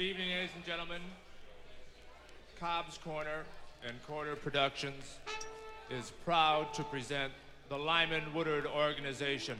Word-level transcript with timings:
Good 0.00 0.06
evening, 0.06 0.30
ladies 0.30 0.48
and 0.56 0.64
gentlemen. 0.64 1.02
Cobb's 2.58 2.96
Corner 2.96 3.44
and 3.86 4.02
Corner 4.06 4.34
Productions 4.34 5.18
is 5.90 6.10
proud 6.24 6.72
to 6.72 6.82
present 6.84 7.34
the 7.68 7.76
Lyman 7.76 8.32
Woodard 8.32 8.64
Organization. 8.64 9.58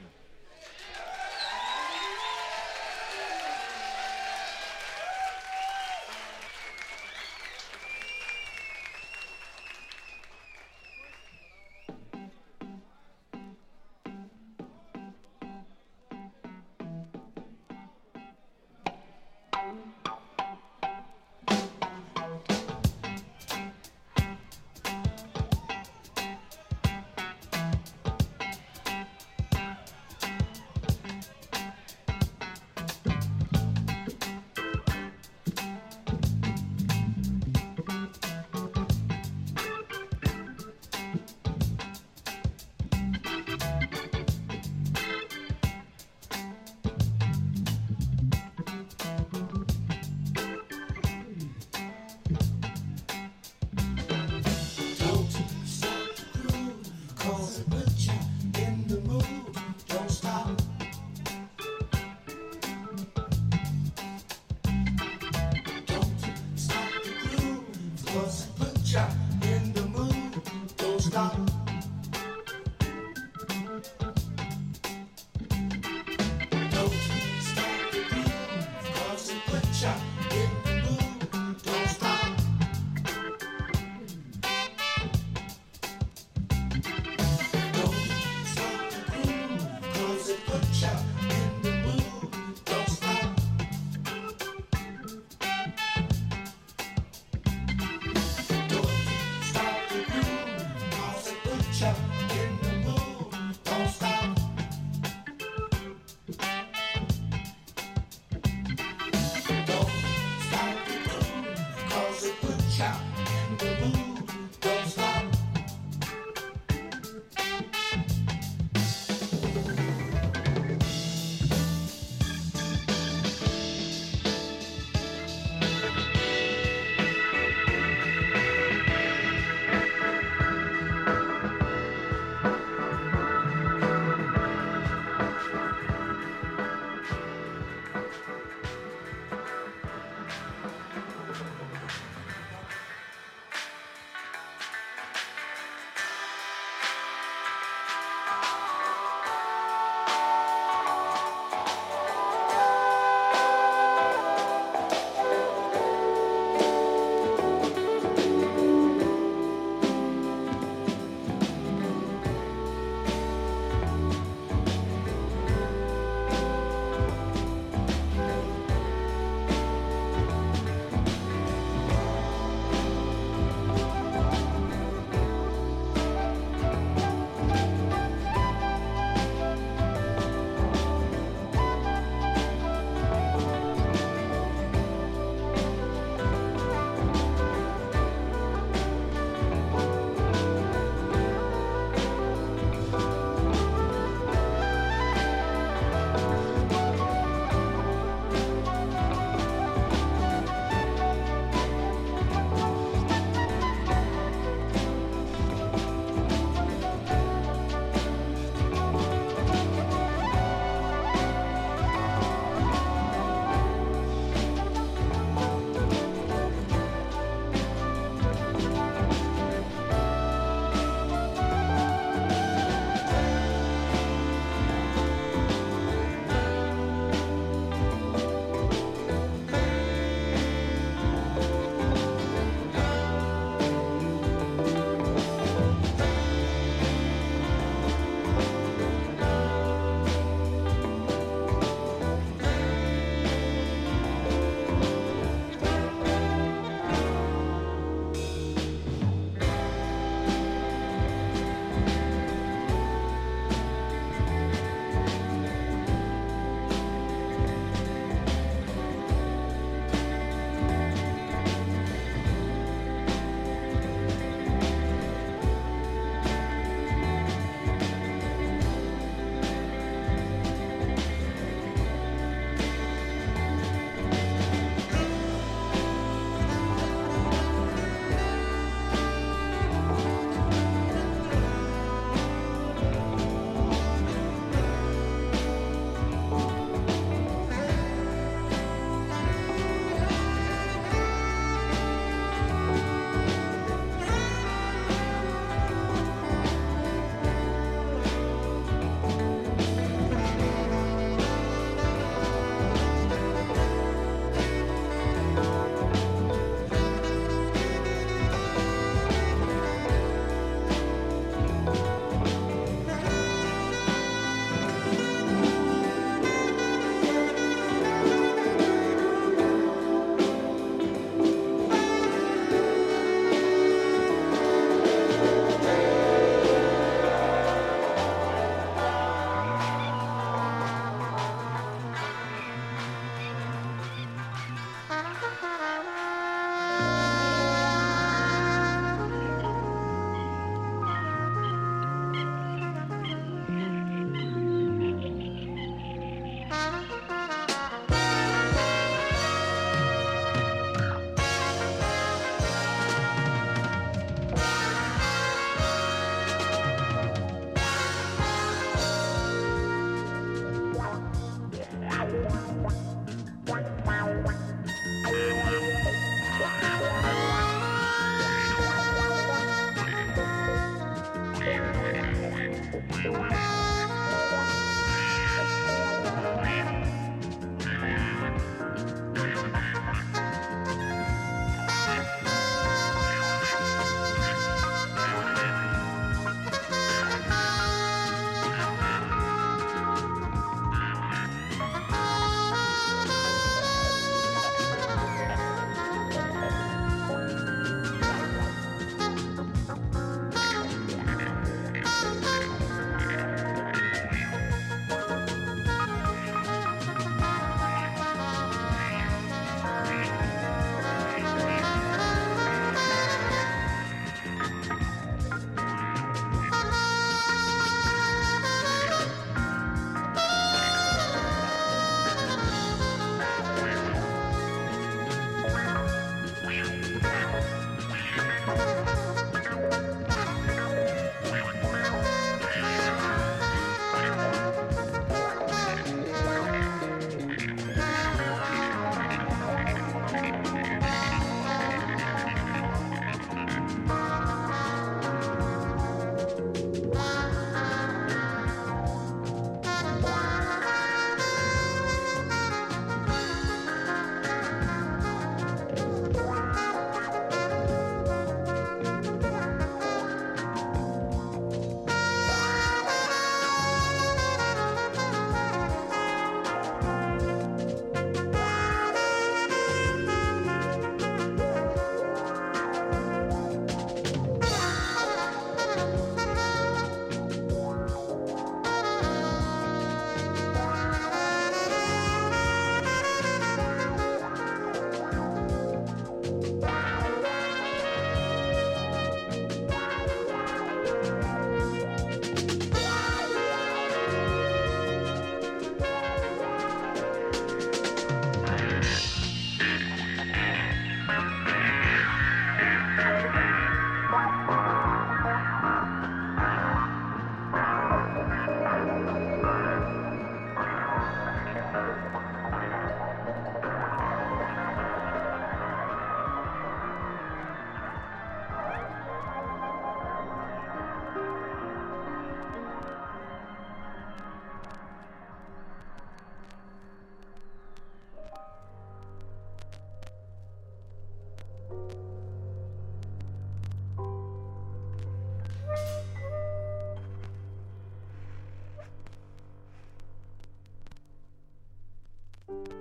Bye. 542.51 542.80